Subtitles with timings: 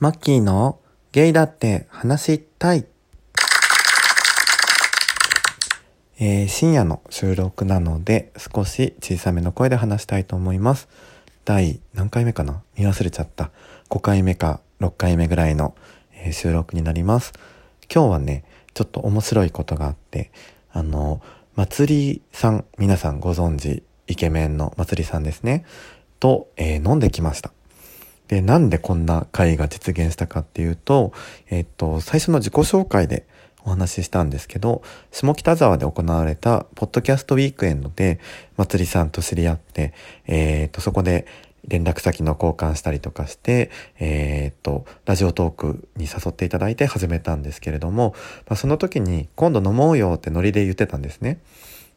[0.00, 0.80] マッキーの
[1.12, 2.84] ゲイだって話したい。
[6.18, 10.88] えー、深夜の収録なので少し小さめの声で話したいと思います。
[11.44, 12.62] 第何回目かな？
[12.76, 13.52] 見忘れちゃった。
[13.88, 15.76] 5回目か6回目ぐらいの、
[16.32, 17.32] 収録になります。
[17.92, 20.32] 今日はね、ちょっと面白いことがあって、
[20.72, 21.20] あの、
[21.54, 25.64] 祭りさん、皆さんご存知、イケメンの祭りさんですね。
[26.18, 27.52] と、えー、飲んできました。
[28.28, 31.12] で、なんでこんな会が実現したかっていうと、
[31.50, 33.26] えっと、最初の自己紹介で
[33.64, 38.20] お話ししたんですけど、下北沢で行われたポッドキャストウィークエンドで、
[38.56, 39.92] まつりさんと知り合って、
[40.26, 41.26] えっと、そこで
[41.66, 48.14] 連絡先の交換したりとかして、えっと、ラジオトークに誘っていただいて始めたんですけれども、
[48.46, 51.40] まあ、その時に今度飲もうよってノリで言ってたんですね。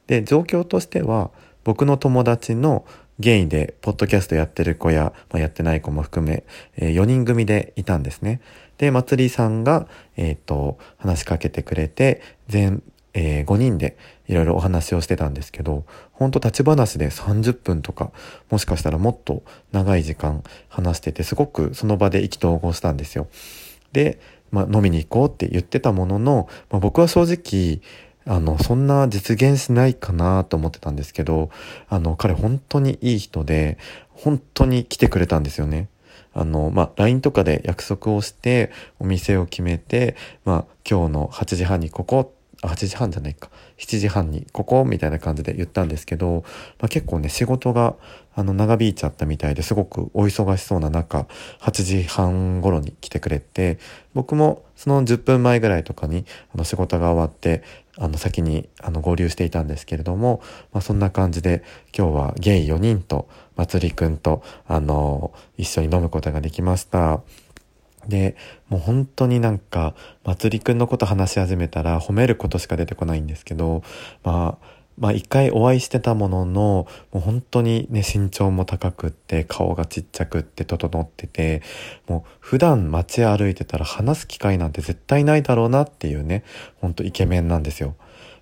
[0.07, 1.31] で、状況としては、
[1.65, 2.85] 僕の友達の
[3.19, 6.43] ゲイでポッドキャストやってる子や、まあ、やってない子も含め、
[6.75, 8.41] えー、4人組でいたんですね。
[8.77, 18.11] で、まつりさんが、えっ、と、話しかけてくれて、全、えー、5人でいろいろお話をしてたんですけど、ほんと立ち話で30分とか、
[18.51, 23.27] もしかしたらもっと長い時間話してて、すごくその場で意気投合したんですよ。
[23.93, 24.19] で、
[24.51, 27.81] まあ、飲みに行こうって言ってたものの、まあ、僕は正直、
[28.27, 31.49] あの、そんな実現しないかなと思ってたんですけど、
[31.87, 33.77] あの、彼本当にいい人で、
[34.09, 35.87] 本当に来てくれたんですよね。
[36.33, 42.33] あの、まあ、LINE とかで約束をして、お店を決めて、まあ、今日の8時半にここ
[42.63, 43.49] あ、8時半じゃないか。
[43.77, 44.83] 7時半にここ？
[44.85, 46.43] みたいな感じで言ったんですけど、
[46.79, 47.95] まあ、結構ね、仕事が
[48.35, 51.27] あの長引いちゃったみたいですごくお忙しそうな中、
[51.61, 53.77] 8時半頃に来てくれて、
[54.13, 57.63] 僕もその10分前ぐらいとかにあの仕事が終わって、
[57.99, 60.41] あの先にあの合流していたんですけれども、
[60.71, 61.63] まあ、そんな感じで
[61.97, 67.21] 今日はゲイ4人とまつりくんとあの一緒に飲むことができました。
[68.07, 68.35] で、
[68.69, 73.83] もう本当になんか、まつりくんのこと話し始めたら褒めることしか出てこないんですけど、
[74.23, 81.61] まあ、まあ一回お会いしてたものの、もう本当にね、身長も高くって、顔がちっちゃくって整ってて、
[82.07, 86.43] もう普段街歩いてたら話す機会なんて絶対ないだろうなっていうね、
[86.81, 87.95] ほんとイケメンなんですよ。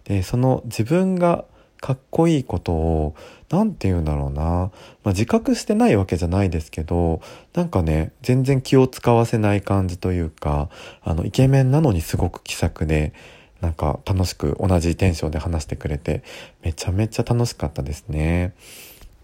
[0.06, 1.46] で、その自分が
[1.86, 3.16] かっこいいことを
[3.52, 4.72] 何て言うんだろうな、ま
[5.04, 7.22] あ、自覚してないわけじゃないですけど
[7.54, 10.70] なんかね全然気を使わせない感じというか
[11.04, 13.14] あのイケメンなのにすごく気さくで
[13.62, 16.24] なんか楽しく同じテンションで話してくれて
[16.64, 18.56] めちゃめちゃ楽しかったですね。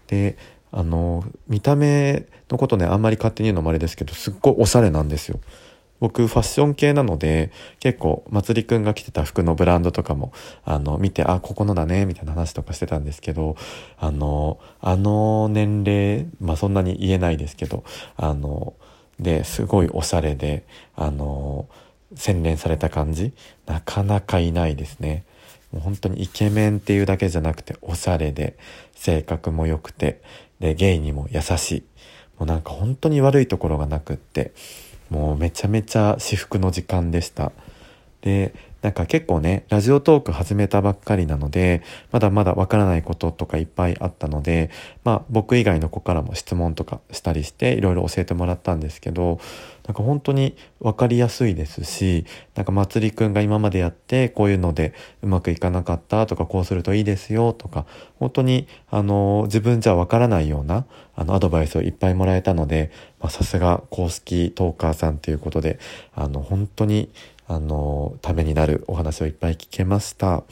[0.06, 0.36] で
[0.70, 5.40] あの見た目のことねあんまり勝手に言うのもあれですけどすっごいおしゃれなんですよ。
[6.02, 10.32] 僕ファッション系なので結構まつりくんが着てた服のブランドとかも
[10.64, 13.54] あの見てあここのだねみたいな話とかしてたんですけど
[13.98, 17.84] あのあの年齢まあそんなに言えないですけど
[18.16, 18.74] あの
[19.20, 20.64] ですごいおしゃれで
[20.96, 21.68] あの
[22.16, 23.32] 洗練された感じ
[23.66, 25.24] なかなかいないですね。
[25.70, 28.58] もう本当にイケメンっていうだけじゃなくておしゃれで
[28.92, 30.20] 性格も良くて
[30.58, 31.84] でゲイにも優しい
[32.40, 34.52] もうなんか本当に悪いところがなくって
[35.12, 37.52] もうめちゃめちゃ至福の時間でした。
[38.22, 44.70] で、なんか結構ね、ラジオトーク始めたばっかりなので、まだまだわからないこととかいっぱいあったので、
[45.04, 49.38] まあ僕以外の子からも質問とかしたりして、いろいろ教えてもらったんですけど、
[49.86, 52.24] なんか本当にわかりやすいですし、
[52.56, 57.86] なんかまつりくんが今までやってこういうのでうまくいかなかったとかこうするといいですよとか、
[58.18, 62.90] 本当にあの自分じゃわからないようなあのアドバイスをいっぱいもらえたので、
[63.20, 65.78] まあさすが公式トーカーさんということで、
[66.14, 67.10] あの本当に
[67.48, 70.44] あの、ためになるお話をいっぱい聞けました。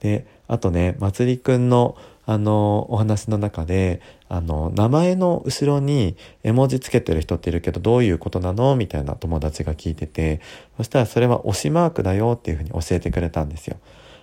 [0.00, 1.96] で、あとね、まつりくんの
[2.28, 10.40] あの、お話の中で、あの、名前の後ろに絵文字つけてる人っているけど、どういうことなのみたいな友達が聞いてて、
[10.76, 13.76] そしたらそれは推しマークだよっていうふうに教えてくれたんですよ。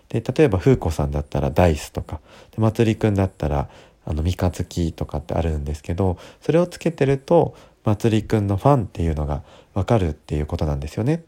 [0.09, 2.19] で、例えば、風子さんだったらダイスとか、
[2.51, 3.69] で、まつりくんだったら、
[4.06, 9.44] あの、三日月とかってあるんですけど、それをつけてると、まつりくんのファンっていうのが
[9.74, 11.24] わかるっていうことなんですよね。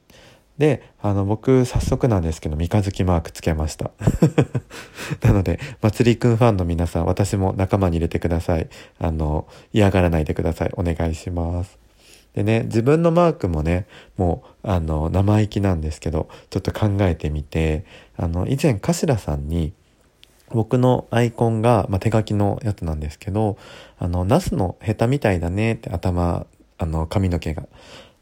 [0.58, 3.92] で、あの、僕、早速なんですけど、三日月マークつけました。
[5.22, 8.70] なので、まつりくんファンの皆さん、私も仲間に入れてください。
[9.00, 10.72] あの、嫌がらないでください。
[10.78, 11.78] お願いします。
[12.36, 13.86] でね、自分のマークもね、
[14.18, 17.86] もう、あの、生意気なんですけど、ちょっと考えてみて、
[18.18, 19.74] あの、以前、頭さんに、
[20.50, 23.58] 僕のアイコンが、まあ、手書きのやつなんですけど、
[23.98, 26.46] あの、ナスのヘタみたいだねって頭、
[26.78, 27.64] あの、髪の毛が。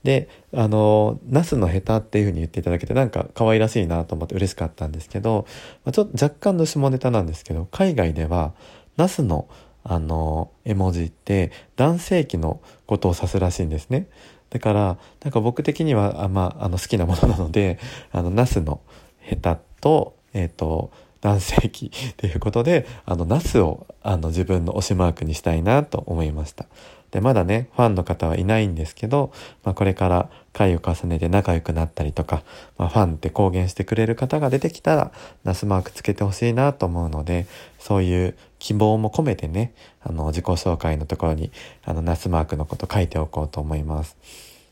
[0.03, 5.45] で、あの、ナスのヘタっていう風に言っていただけてなんか可愛らしいなと思って嬉しかったんですけど、
[5.91, 8.53] ちょっと若干の下ネタなんですけど、海外では
[8.97, 9.47] ナスの
[9.85, 14.07] あの絵文字って男性器のことを指すらしいんですね。
[14.50, 17.79] だからなんか僕的にはあ、まあ、あの好きなものなので
[18.11, 18.81] あのナスの
[19.19, 20.91] ヘタと,、えーと、
[21.21, 26.67] 男性器っていうことであのナスをあの自分の推しマークにしたいなと思いました。
[27.13, 29.31] でまだねファンの方はいないんですけど、
[29.63, 32.42] まあ、これから回を重ねて仲良くなったりとか、
[32.75, 35.12] まあ、ファンって公言してくれる方が出てきたら
[35.44, 37.45] ナスマークつけてほしいなと思うので
[37.77, 41.51] そういう希望も込めてねあの自己紹介のところに
[41.86, 44.18] あのナスマークのこと書いておこうと思います。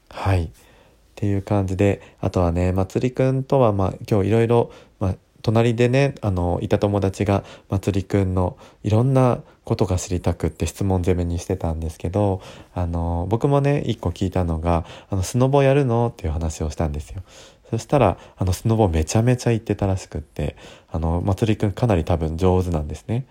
[0.10, 0.50] はいっ
[1.14, 4.72] ていう感じであとはねまつりくんとはまあ今日いろいろ
[5.42, 12.42] 隣でねあのいた友達がまつりくんのいろんなことが知りたくって質問攻めにしてたんですけど
[12.74, 17.22] あの僕もね一個聞いたのが「あのスノボやるの?」っていう話をしたんですよ。
[17.70, 20.58] そしたらあのスノボめちゃめちゃ行ってたらしくって
[20.92, 23.26] あのまつりくんかなり多分上手なんですね。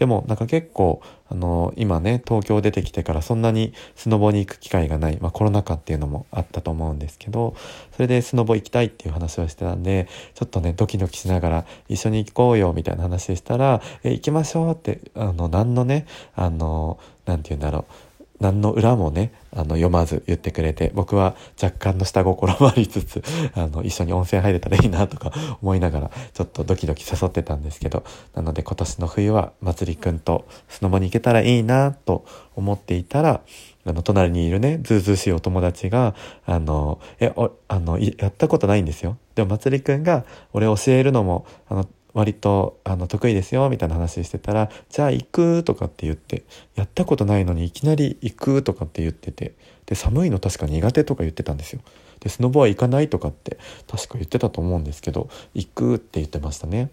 [0.00, 7.54] でもなんか結構あの今ね東京出てきてからそんなにスノボに行く機会がない、まあ、コロナ禍っていうのもあったと思うんですけど
[7.92, 18.09] それでスノボ行きたいっていう話をしてたんでちょっとねドキドキしながら一緒に行こうよみたいな話でしたら「え行きましょう」ってあの何のねあの何て言うんだろう。
[18.40, 23.22] 何の裏もね、あの、読まず言ってくれて、僕は若干の下心もありつつ、
[23.54, 28.02] あの、一緒に温泉入れたらいいなとか思いながら、ちょっとドキドキ誘ってたんですけど、
[28.34, 32.24] なので今年の冬は、まつりくんとスノボに行けたらいいなと
[32.56, 33.42] 思っていたら、
[33.86, 36.14] あの、隣にいるね、ずうずうしいお友達が、
[36.46, 39.16] あの、え、お、あの、やったことないんですよ。
[39.34, 49.54] でも、まつりくんが、俺教えるのも、あの、割とあの得意ですよみたいな話してたら「じゃあ行く」とかって言ってやったことないのにいきなり行くとかって言ってて
[49.86, 51.80] で寒いの確か苦手とか言ってたんですよ。
[52.20, 53.56] でスノボは行かないとかって
[53.90, 56.90] 確か言ってたと思うんですけど行くって言ってましたね。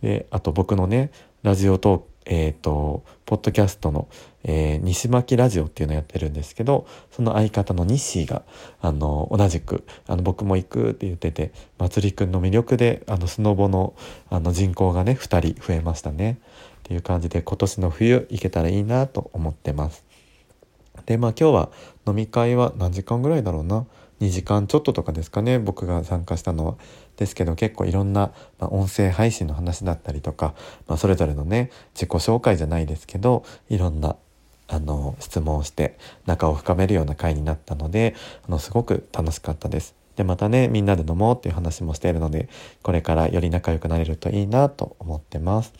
[0.00, 1.10] であと僕のね
[1.42, 4.08] ラジオトークえっ、ー、と、ポッドキャストの、
[4.44, 8.42] えー、西巻ラジオっていうのをやってるんですけど、その相方の西が、
[8.80, 13.94] あの、同じく、あの、僕も行くって言ってて、まつりくんの魅力で、あの、スノボの、
[14.30, 16.38] あの、人口がね、2人増えましたね。
[16.80, 20.04] っていう感じで、今年の冬行けたらいいなと思ってます。
[21.06, 21.70] で、まあ今日は
[22.06, 23.86] 飲み会は何時間ぐらいだろうな
[24.20, 26.74] ？2時間ちょっととかですかね僕が参加したのは。
[27.16, 30.54] ですけど結構いろんな、まあ、音声配信の話だったりとか、
[30.86, 34.16] まあ、それぞれのね自己紹介じゃないですけどいろんな
[34.72, 38.14] あの質問をして仲を深めるような回になったので
[38.48, 39.94] あのすごく楽しかったです。
[40.16, 42.48] でまたねみんなで飲もうっていう話もしているので
[42.82, 45.72] これからより仲良くなれるといいなと思ってます。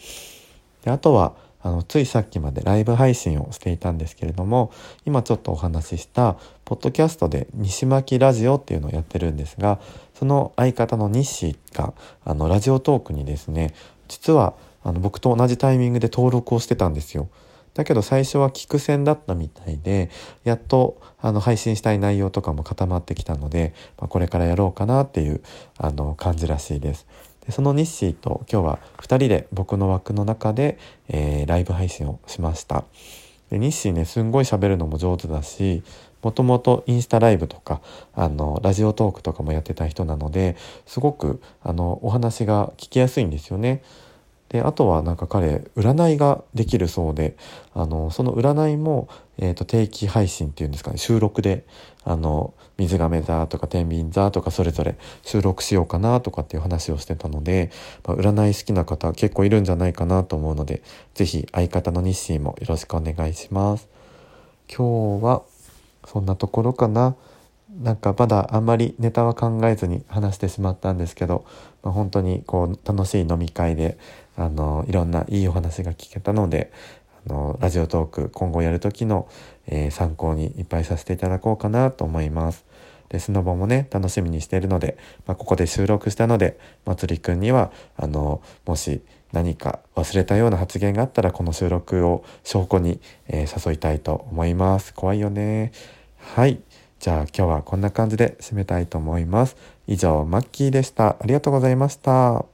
[0.84, 4.72] であとはあのついさっきまでライブ配信をしていたんですけれども
[5.06, 9.78] 今ちょっとお話ししたポッドキャストで西巻ラジオっていうのをやってるんですが
[10.14, 11.94] その相方の西が
[12.24, 13.74] あのラジオトークにですね
[14.08, 17.28] 実はあの僕と同じタイミングで登録をしてたんですよ。
[17.74, 20.10] だけど最初は聞く線だったみたいで
[20.44, 25.40] やっとあの配信したい内容とかも固まってきたので、まあ、これからやろうかなっていう
[25.78, 27.06] あの感じらしいです。
[27.46, 30.78] でそのニッシーと今日は2人で僕の枠の中で、
[31.08, 32.84] えー、ライブ配信をしました
[33.50, 35.82] でニッシーねすんごい喋るのも上手だし
[36.22, 37.80] もともとインスタライブとか
[38.14, 43.82] あのラジオトークとかもやってた人なのですごくあのお話が聞きやすいんですよね。
[44.52, 47.36] であとはなんか彼占いができるそうで
[47.74, 49.08] あのその占いも、
[49.38, 51.64] えーと、定期配信っていうんですかね収録で
[52.04, 57.70] あの水亀座とか天秤座とかそれぞれ収録しようかなとかっていう話をしてたので、
[58.06, 60.82] まあ、占い好きな方結構いるんじゃないかなと思うので
[61.14, 63.88] 是非相方の日誌もよろしくお願いします。
[64.68, 65.42] 今日は
[66.06, 67.16] そんなところかな。
[67.80, 71.44] なんかまだあんまりネタは考えずに話してしまったんですけど、
[71.82, 73.98] まあ、本当にこう楽しい飲み会で
[74.36, 76.70] あのいろんないいお話が聞けたので
[77.26, 79.28] あのラジオトーク今後やる時の、
[79.66, 82.64] えー、参考にいっぱいさせていただこうかなと思います。
[83.08, 89.02] でスノボもね楽しみにしているので、まあ、ここで収録したのでまつりくんにはあのもし
[89.32, 94.94] 何か忘れたような発言があったらこの収録を証拠に、えー、誘いたいと思います。
[94.94, 95.72] 怖いよね。
[96.18, 96.60] はい。
[97.02, 99.56] じゃあ今日はこんな感じで締めたいと思います。
[99.88, 101.16] 以上、マッキーでした。
[101.18, 102.51] ありがとうございました。